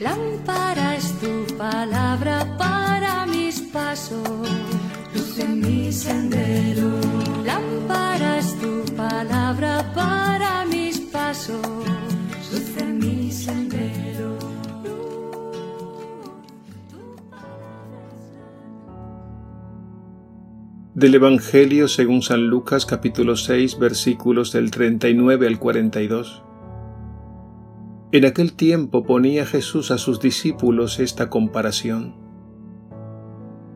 Lámpara 0.00 0.96
es 0.96 1.12
tu 1.20 1.44
palabra 1.58 2.56
para 2.56 3.26
mis 3.26 3.60
pasos, 3.60 4.48
luz 5.14 5.38
en 5.38 5.60
mi 5.60 5.92
sendero. 5.92 6.88
Lámpara 7.44 8.38
es 8.38 8.58
tu 8.58 8.82
palabra 8.96 9.92
para 9.94 10.64
mis 10.64 11.00
pasos, 11.00 11.60
luz 12.50 12.76
en 12.78 12.98
mi 12.98 13.30
sendero. 13.30 14.38
Del 20.94 21.14
Evangelio 21.14 21.88
según 21.88 22.22
San 22.22 22.46
Lucas 22.46 22.86
capítulo 22.86 23.36
6 23.36 23.78
versículos 23.78 24.50
del 24.52 24.70
39 24.70 25.46
al 25.46 25.58
42. 25.58 26.49
En 28.12 28.24
aquel 28.24 28.54
tiempo 28.54 29.04
ponía 29.04 29.46
Jesús 29.46 29.92
a 29.92 29.98
sus 29.98 30.18
discípulos 30.18 30.98
esta 30.98 31.30
comparación. 31.30 32.16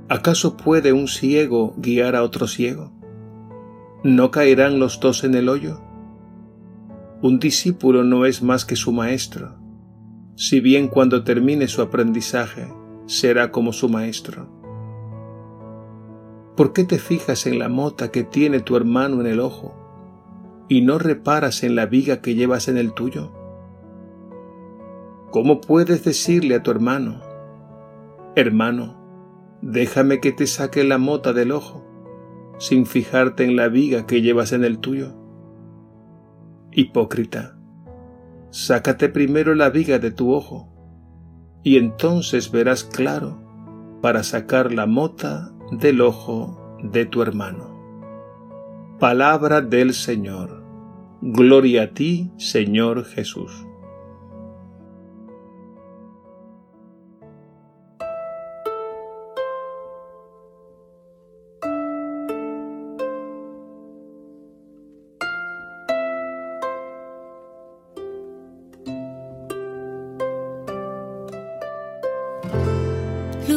¿Acaso 0.09 0.57
puede 0.57 0.93
un 0.93 1.07
ciego 1.07 1.73
guiar 1.77 2.16
a 2.16 2.24
otro 2.24 2.48
ciego? 2.48 2.91
¿No 4.02 4.33
caerán 4.33 4.80
los 4.80 4.98
dos 4.98 5.23
en 5.23 5.34
el 5.34 5.48
hoyo? 5.48 5.80
Un 7.23 7.38
discípulo 7.38 8.02
no 8.02 8.27
es 8.27 8.43
más 8.43 8.65
que 8.65 8.74
su 8.74 8.91
maestro, 8.91 9.55
si 10.35 10.59
bien 10.59 10.88
cuando 10.88 11.23
termine 11.23 11.69
su 11.69 11.80
aprendizaje 11.80 12.66
será 13.07 13.52
como 13.52 13.73
su 13.73 13.88
maestro. 13.88 14.48
¿Por 16.57 16.73
qué 16.73 16.82
te 16.82 16.98
fijas 16.98 17.46
en 17.46 17.60
la 17.60 17.69
mota 17.69 18.10
que 18.10 18.24
tiene 18.24 18.59
tu 18.59 18.74
hermano 18.77 19.21
en 19.21 19.29
el 19.29 19.38
ojo 19.38 20.66
y 20.69 20.80
no 20.80 20.98
reparas 20.98 21.62
en 21.62 21.76
la 21.76 21.87
viga 21.87 22.21
que 22.21 22.35
llevas 22.35 22.66
en 22.66 22.79
el 22.79 22.95
tuyo? 22.95 23.43
¿Cómo 25.35 25.60
puedes 25.60 26.04
decirle 26.04 26.54
a 26.54 26.63
tu 26.63 26.71
hermano, 26.71 27.21
hermano, 28.37 29.59
déjame 29.63 30.21
que 30.21 30.30
te 30.30 30.46
saque 30.46 30.85
la 30.85 30.96
mota 30.96 31.32
del 31.32 31.51
ojo, 31.51 31.85
sin 32.59 32.87
fijarte 32.87 33.43
en 33.43 33.57
la 33.57 33.66
viga 33.66 34.07
que 34.07 34.23
llevas 34.23 34.52
en 34.52 34.63
el 34.63 34.79
tuyo? 34.79 35.13
Hipócrita, 36.71 37.59
sácate 38.51 39.09
primero 39.09 39.57
la 39.57 39.71
viga 39.71 39.99
de 39.99 40.13
tu 40.13 40.32
ojo, 40.32 40.73
y 41.65 41.79
entonces 41.79 42.52
verás 42.52 42.85
claro 42.85 43.43
para 44.02 44.23
sacar 44.23 44.73
la 44.73 44.87
mota 44.87 45.52
del 45.73 46.01
ojo 46.01 46.79
de 46.80 47.07
tu 47.07 47.23
hermano. 47.23 47.74
Palabra 49.01 49.63
del 49.63 49.95
Señor. 49.95 50.63
Gloria 51.23 51.82
a 51.82 51.87
ti, 51.88 52.30
Señor 52.37 53.04
Jesús. 53.04 53.66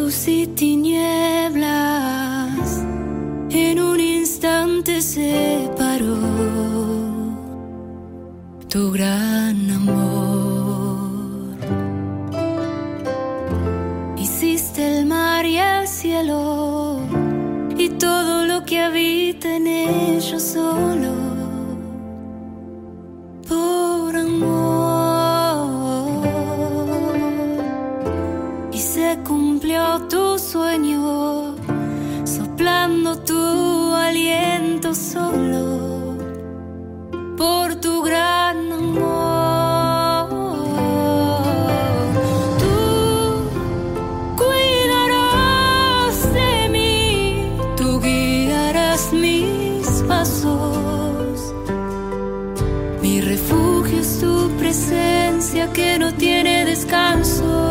Y 0.09 0.47
tinieblas 0.47 1.67
en 3.49 3.79
un 3.81 3.99
instante 3.99 5.01
separó 5.01 6.15
tu 8.69 8.89
gran 8.93 9.69
amor. 9.69 11.57
Hiciste 14.17 14.99
el 14.99 15.07
mar 15.07 15.45
y 15.45 15.57
el 15.57 15.85
cielo 15.89 17.01
y 17.77 17.89
todo 17.89 18.45
lo 18.45 18.63
que 18.63 18.79
habita 18.79 19.57
en 19.57 19.67
ellos 19.67 20.41
solo 20.41 21.06
aliento 34.17 34.95
solo 34.95 36.17
por 37.37 37.75
tu 37.75 38.01
gran 38.01 38.71
amor. 38.71 40.29
Tú 42.59 43.49
cuidarás 44.41 46.33
de 46.33 46.69
mí, 46.69 47.51
tú 47.75 47.99
guiarás 48.01 49.13
mis 49.13 49.87
pasos. 50.07 51.53
Mi 53.03 53.21
refugio 53.21 53.99
es 53.99 54.19
tu 54.19 54.49
presencia 54.57 55.71
que 55.73 55.99
no 55.99 56.11
tiene 56.13 56.65
descanso. 56.65 57.66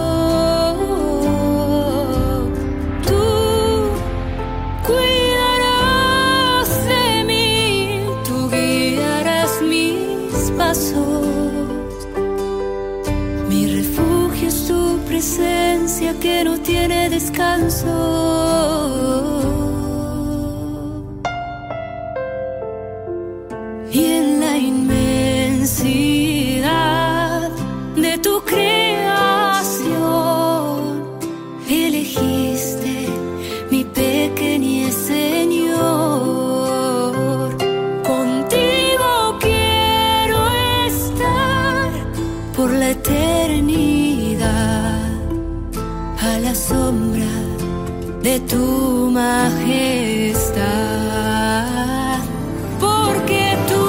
No 16.46 16.54
tiene 16.60 17.10
descanso. 17.10 17.94
y 23.98 24.04
en 24.18 24.40
la 24.40 24.54
inmensidad 24.58 25.90
de 27.96 28.18
tu 28.18 28.34
creación 28.52 29.88
elegiste 31.68 32.94
mi 33.70 33.82
pequeñez 33.84 34.94
Señor 35.12 35.96
contigo 38.12 39.10
quiero 39.40 40.40
estar 40.90 41.90
por 42.54 42.68
la 42.72 42.90
eternidad 42.90 43.25
de 48.26 48.40
tu 48.40 49.10
majestad 49.12 50.56
porque 52.80 53.56
tú 53.70 53.86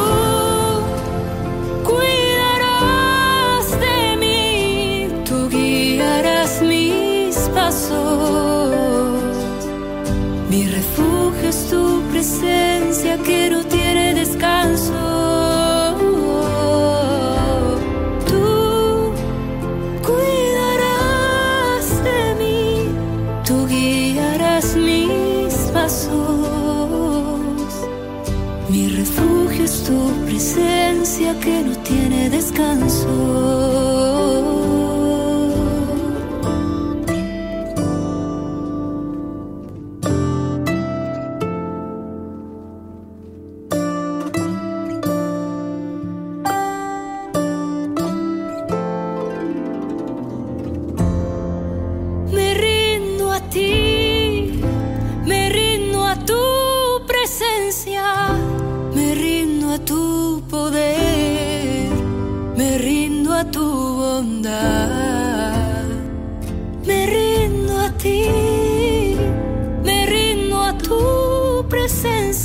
cuidarás 1.89 3.65
de 3.85 3.99
mí, 4.21 5.09
tú 5.27 5.49
guiarás 5.49 6.61
mis 6.61 7.35
pasos. 7.55 8.75
Mi 10.51 10.61
refugio 10.67 11.49
es 11.49 11.69
tu 11.71 11.83
presencia 12.11 13.17
que 13.27 13.49
no 13.49 13.76
Mi 28.69 28.89
refugio 28.89 29.63
es 29.63 29.83
tu 29.83 30.11
presencia 30.25 31.39
que 31.39 31.63
no 31.63 31.75
tiene 31.83 32.29
descanso. 32.29 34.16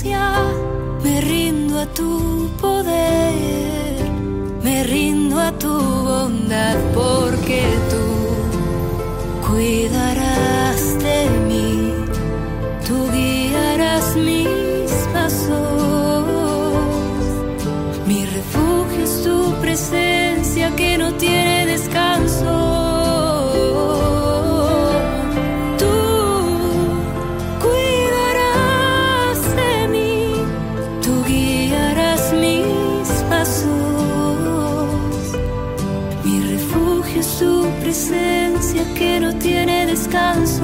Me 0.04 1.20
rindo 1.20 1.78
a 1.78 1.86
tu 1.86 2.50
poder, 2.60 4.10
me 4.62 4.82
rindo 4.84 5.38
a 5.38 5.52
tu 5.52 5.68
bondad 5.70 6.76
porque 6.94 7.62
tú 7.90 8.12
Cuidarás 9.52 10.98
de 10.98 11.28
mí, 11.46 11.92
tú 12.86 13.10
guiarás 13.12 14.16
mis 14.16 14.90
pasos. 15.12 16.24
Mi 18.06 18.24
refugio 18.24 19.04
es 19.04 19.22
tu 19.22 19.52
presencia 19.60 20.74
que 20.74 20.96
no 20.96 21.12
tiene 21.14 21.66
descanso. 21.66 22.61
Tiene 39.42 39.86
descanso. 39.86 40.62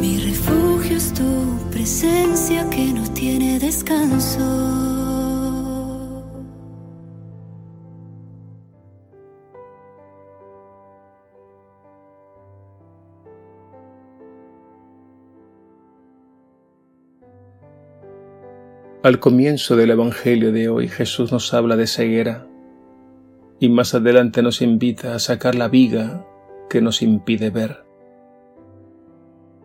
Mi 0.00 0.18
refugio 0.18 0.96
es 0.96 1.12
tu 1.12 1.58
presencia 1.72 2.68
que 2.70 2.92
no 2.92 3.02
tiene 3.10 3.58
descanso. 3.58 4.71
Al 19.02 19.18
comienzo 19.18 19.74
del 19.74 19.90
Evangelio 19.90 20.52
de 20.52 20.68
hoy 20.68 20.86
Jesús 20.86 21.32
nos 21.32 21.52
habla 21.54 21.76
de 21.76 21.88
ceguera 21.88 22.46
y 23.58 23.68
más 23.68 23.94
adelante 23.94 24.42
nos 24.42 24.62
invita 24.62 25.16
a 25.16 25.18
sacar 25.18 25.56
la 25.56 25.66
viga 25.66 26.24
que 26.70 26.80
nos 26.80 27.02
impide 27.02 27.50
ver. 27.50 27.84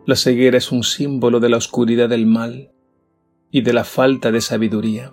La 0.06 0.16
ceguera 0.16 0.58
es 0.58 0.72
un 0.72 0.82
símbolo 0.82 1.38
de 1.38 1.50
la 1.50 1.56
oscuridad 1.56 2.08
del 2.08 2.26
mal 2.26 2.72
y 3.52 3.60
de 3.60 3.72
la 3.72 3.84
falta 3.84 4.32
de 4.32 4.40
sabiduría. 4.40 5.12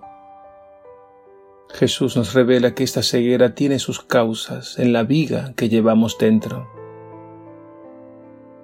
Jesús 1.70 2.18
nos 2.18 2.34
revela 2.34 2.74
que 2.74 2.84
esta 2.84 3.04
ceguera 3.04 3.54
tiene 3.54 3.78
sus 3.78 4.02
causas 4.02 4.80
en 4.80 4.92
la 4.92 5.04
viga 5.04 5.54
que 5.56 5.70
llevamos 5.70 6.18
dentro. 6.18 6.68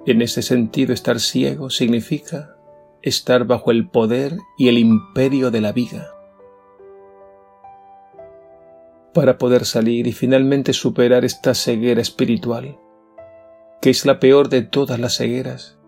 En 0.08 0.24
ese 0.24 0.42
sentido, 0.42 0.92
estar 0.92 1.20
ciego 1.20 1.70
significa 1.70 2.58
estar 3.02 3.46
bajo 3.46 3.72
el 3.72 3.90
poder 3.90 4.38
y 4.58 4.70
el 4.70 4.78
imperio 4.78 5.52
de 5.52 5.62
la 5.62 5.72
viga. 5.72 6.08
Para 9.14 9.38
poder 9.38 9.66
salir 9.66 10.08
y 10.08 10.14
finalmente 10.14 10.74
superar 10.74 11.26
esta 11.26 11.54
ceguera 11.54 12.02
espiritual, 12.02 12.80
que 13.82 13.90
es 13.90 14.06
la 14.06 14.20
peor 14.20 14.50
de 14.50 14.62
todas 14.62 15.00
las 15.00 15.18
cegueras, 15.18 15.80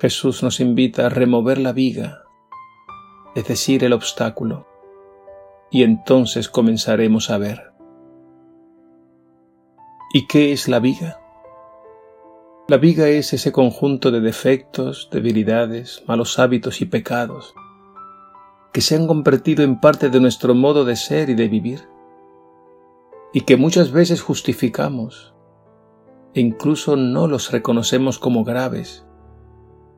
Jesús 0.00 0.42
nos 0.42 0.60
invita 0.60 1.06
a 1.06 1.08
remover 1.08 1.58
la 1.58 1.72
viga, 1.72 2.22
es 3.34 3.46
decir, 3.46 3.84
el 3.84 3.92
obstáculo, 3.92 4.66
y 5.70 5.82
entonces 5.82 6.48
comenzaremos 6.48 7.30
a 7.30 7.38
ver. 7.38 7.72
¿Y 10.14 10.26
qué 10.26 10.52
es 10.52 10.68
la 10.68 10.80
viga? 10.80 11.20
La 12.70 12.76
viga 12.76 13.08
es 13.08 13.32
ese 13.32 13.50
conjunto 13.50 14.10
de 14.10 14.20
defectos, 14.20 15.08
debilidades, 15.10 16.02
malos 16.06 16.38
hábitos 16.38 16.82
y 16.82 16.84
pecados 16.84 17.54
que 18.74 18.82
se 18.82 18.94
han 18.94 19.06
convertido 19.06 19.64
en 19.64 19.80
parte 19.80 20.10
de 20.10 20.20
nuestro 20.20 20.54
modo 20.54 20.84
de 20.84 20.94
ser 20.94 21.30
y 21.30 21.34
de 21.34 21.48
vivir 21.48 21.88
y 23.32 23.40
que 23.40 23.56
muchas 23.56 23.90
veces 23.90 24.20
justificamos 24.20 25.32
e 26.34 26.42
incluso 26.42 26.96
no 26.96 27.26
los 27.26 27.52
reconocemos 27.52 28.18
como 28.18 28.44
graves 28.44 29.06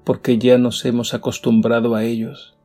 porque 0.05 0.39
ya 0.39 0.57
nos 0.57 0.85
hemos 0.85 1.13
acostumbrado 1.13 1.97
a 1.97 2.05
ellos. 2.05 2.57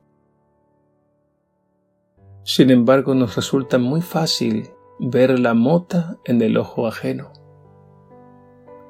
Sin 2.43 2.69
embargo, 2.69 3.15
nos 3.15 3.35
resulta 3.35 3.79
muy 3.79 4.03
fácil 4.03 4.69
ver 4.99 5.39
la 5.39 5.55
mota 5.55 6.17
en 6.25 6.43
el 6.43 6.57
ojo 6.57 6.85
ajeno 6.85 7.44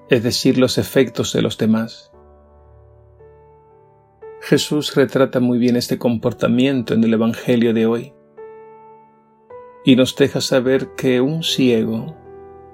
es 0.09 0.23
decir, 0.23 0.57
los 0.57 0.77
efectos 0.77 1.33
de 1.33 1.41
los 1.41 1.57
demás. 1.57 2.11
Jesús 4.41 4.95
retrata 4.95 5.39
muy 5.39 5.57
bien 5.57 5.75
este 5.75 5.97
comportamiento 5.97 6.93
en 6.93 7.03
el 7.03 7.13
Evangelio 7.13 7.73
de 7.73 7.85
hoy 7.87 8.13
y 9.83 9.95
nos 9.95 10.15
deja 10.15 10.41
saber 10.41 10.89
que 10.95 11.21
un 11.21 11.43
ciego 11.43 12.15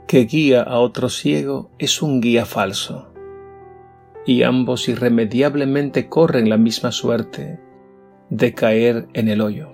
que 0.08 0.26
guía 0.26 0.64
a 0.64 0.80
otro 0.80 1.08
ciego 1.08 1.72
es 1.80 2.02
un 2.02 2.20
guía 2.20 2.46
falso 2.46 3.14
y 4.26 4.44
ambos 4.44 4.90
irremediablemente 4.90 6.10
corren 6.10 6.50
la 6.50 6.58
misma 6.58 6.92
suerte 6.92 7.60
de 8.30 8.54
caer 8.54 9.08
en 9.14 9.30
el 9.30 9.42
hoyo. 9.42 9.72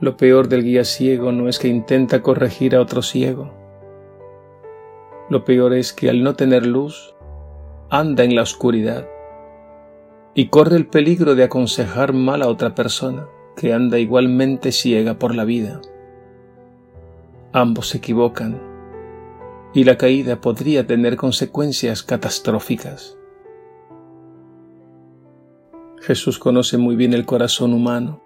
Lo 0.00 0.16
peor 0.16 0.48
del 0.48 0.62
guía 0.62 0.84
ciego 0.84 1.32
no 1.32 1.48
es 1.48 1.58
que 1.58 1.68
intenta 1.68 2.22
corregir 2.22 2.76
a 2.76 2.80
otro 2.80 3.02
ciego, 3.02 3.52
lo 5.30 5.44
peor 5.44 5.74
es 5.74 5.92
que 5.92 6.08
al 6.08 6.22
no 6.22 6.34
tener 6.34 6.66
luz, 6.66 7.14
anda 7.90 8.24
en 8.24 8.34
la 8.34 8.42
oscuridad 8.42 9.06
y 10.34 10.48
corre 10.48 10.76
el 10.76 10.86
peligro 10.86 11.34
de 11.34 11.44
aconsejar 11.44 12.12
mal 12.12 12.42
a 12.42 12.48
otra 12.48 12.74
persona 12.74 13.26
que 13.56 13.72
anda 13.72 13.98
igualmente 13.98 14.72
ciega 14.72 15.18
por 15.18 15.34
la 15.34 15.44
vida. 15.44 15.80
Ambos 17.52 17.88
se 17.88 17.98
equivocan 17.98 18.60
y 19.74 19.84
la 19.84 19.98
caída 19.98 20.40
podría 20.40 20.86
tener 20.86 21.16
consecuencias 21.16 22.02
catastróficas. 22.02 23.16
Jesús 26.00 26.38
conoce 26.38 26.78
muy 26.78 26.94
bien 26.94 27.12
el 27.12 27.26
corazón 27.26 27.74
humano, 27.74 28.22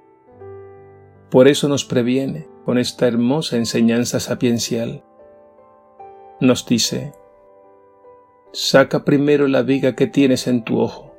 por 1.31 1.49
eso 1.49 1.67
nos 1.67 1.85
previene 1.85 2.47
con 2.67 2.77
esta 2.77 3.09
hermosa 3.09 3.57
enseñanza 3.57 4.21
sapiencial 4.21 5.03
nos 6.43 6.67
dice, 6.67 7.13
saca 8.53 9.05
primero 9.05 9.47
la 9.47 9.63
viga 9.63 9.95
que 9.95 10.09
tienes 10.09 10.49
en 10.49 10.65
tu 10.65 10.81
ojo, 10.81 11.15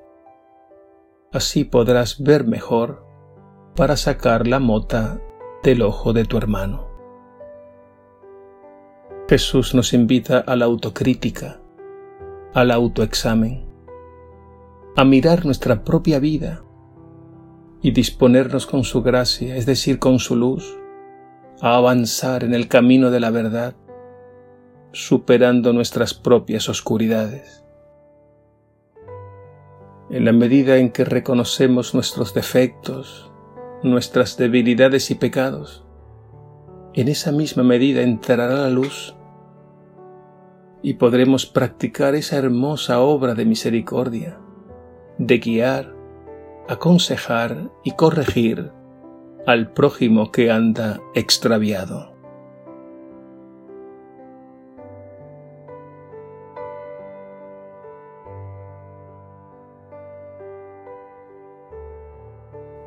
así 1.31 1.63
podrás 1.63 2.21
ver 2.21 2.45
mejor 2.45 3.05
para 3.73 3.95
sacar 3.95 4.47
la 4.47 4.59
mota 4.59 5.21
del 5.63 5.81
ojo 5.81 6.11
de 6.11 6.25
tu 6.25 6.37
hermano. 6.37 6.89
Jesús 9.29 9.73
nos 9.73 9.93
invita 9.93 10.39
a 10.39 10.57
la 10.57 10.65
autocrítica, 10.65 11.61
al 12.53 12.69
autoexamen, 12.71 13.65
a 14.97 15.05
mirar 15.05 15.45
nuestra 15.45 15.85
propia 15.85 16.19
vida 16.19 16.63
y 17.81 17.91
disponernos 17.91 18.67
con 18.67 18.83
su 18.83 19.01
gracia, 19.01 19.55
es 19.55 19.65
decir, 19.65 19.99
con 19.99 20.19
su 20.19 20.35
luz, 20.35 20.77
a 21.61 21.77
avanzar 21.77 22.43
en 22.43 22.53
el 22.53 22.67
camino 22.67 23.09
de 23.09 23.21
la 23.21 23.29
verdad 23.29 23.75
superando 24.93 25.73
nuestras 25.73 26.13
propias 26.13 26.69
oscuridades. 26.69 27.65
En 30.11 30.25
la 30.25 30.31
medida 30.31 30.77
en 30.77 30.91
que 30.91 31.03
reconocemos 31.03 31.95
nuestros 31.95 32.35
defectos, 32.35 33.31
nuestras 33.81 34.37
debilidades 34.37 35.09
y 35.09 35.15
pecados, 35.15 35.83
en 36.93 37.07
esa 37.07 37.31
misma 37.31 37.63
medida 37.63 38.03
entrará 38.03 38.47
la 38.49 38.69
luz 38.69 39.15
y 40.83 40.93
podremos 40.93 41.47
practicar 41.47 42.13
esa 42.13 42.37
hermosa 42.37 42.99
obra 42.99 43.33
de 43.33 43.45
misericordia, 43.45 44.37
de 45.17 45.39
guiar, 45.39 45.95
aconsejar 46.69 47.71
y 47.83 47.91
corregir 47.95 48.71
al 49.47 49.71
prójimo 49.73 50.31
que 50.31 50.51
anda 50.51 51.01
extraviado. 51.15 52.12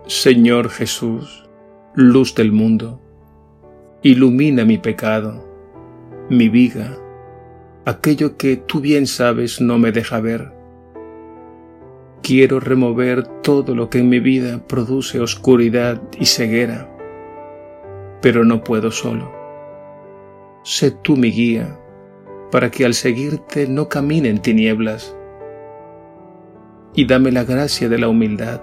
Señor 0.09 0.69
Jesús, 0.69 1.49
luz 1.97 2.37
del 2.37 2.53
mundo, 2.53 3.01
ilumina 4.05 4.65
mi 4.65 4.79
pecado, 4.79 5.45
mi 6.31 6.49
viga, 6.49 6.97
aquello 7.85 8.37
que 8.37 8.57
tú 8.57 8.79
bien 8.79 9.09
sabes 9.09 9.61
no 9.61 9.81
me 9.81 9.91
deja 9.91 10.21
ver. 10.21 10.53
Quiero 12.23 12.61
remover 12.61 13.25
todo 13.43 13.75
lo 13.75 13.91
que 13.91 13.99
en 13.99 14.09
mi 14.09 14.21
vida 14.21 14.65
produce 14.69 15.19
oscuridad 15.19 16.01
y 16.21 16.27
ceguera, 16.27 16.89
pero 18.23 18.45
no 18.45 18.63
puedo 18.63 18.93
solo. 18.93 19.33
Sé 20.63 20.93
tú 20.93 21.17
mi 21.17 21.33
guía, 21.33 21.81
para 22.53 22.71
que 22.71 22.85
al 22.85 22.95
seguirte 22.95 23.67
no 23.67 23.89
camine 23.89 24.29
en 24.29 24.39
tinieblas, 24.39 25.17
y 26.95 27.09
dame 27.09 27.33
la 27.33 27.43
gracia 27.43 27.89
de 27.89 27.99
la 27.99 28.07
humildad 28.07 28.61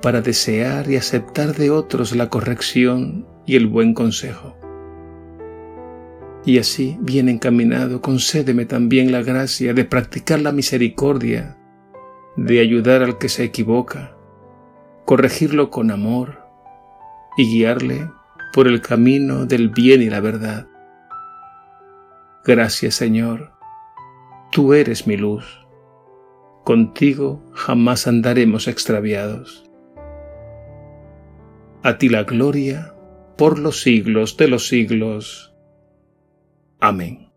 para 0.00 0.20
desear 0.20 0.90
y 0.90 0.96
aceptar 0.96 1.54
de 1.54 1.70
otros 1.70 2.14
la 2.14 2.28
corrección 2.28 3.26
y 3.46 3.56
el 3.56 3.66
buen 3.66 3.94
consejo. 3.94 4.56
Y 6.44 6.58
así, 6.58 6.96
bien 7.00 7.28
encaminado, 7.28 8.00
concédeme 8.00 8.64
también 8.64 9.12
la 9.12 9.22
gracia 9.22 9.74
de 9.74 9.84
practicar 9.84 10.40
la 10.40 10.52
misericordia, 10.52 11.58
de 12.36 12.60
ayudar 12.60 13.02
al 13.02 13.18
que 13.18 13.28
se 13.28 13.44
equivoca, 13.44 14.16
corregirlo 15.04 15.70
con 15.70 15.90
amor 15.90 16.38
y 17.36 17.46
guiarle 17.50 18.08
por 18.52 18.68
el 18.68 18.80
camino 18.80 19.46
del 19.46 19.68
bien 19.68 20.00
y 20.00 20.10
la 20.10 20.20
verdad. 20.20 20.68
Gracias 22.44 22.94
Señor, 22.94 23.52
tú 24.50 24.72
eres 24.72 25.06
mi 25.06 25.16
luz. 25.16 25.66
Contigo 26.64 27.42
jamás 27.52 28.06
andaremos 28.06 28.68
extraviados. 28.68 29.67
A 31.82 31.96
ti 31.96 32.08
la 32.08 32.24
gloria 32.24 32.94
por 33.36 33.58
los 33.58 33.82
siglos 33.82 34.36
de 34.36 34.48
los 34.48 34.66
siglos. 34.66 35.54
Amén. 36.80 37.27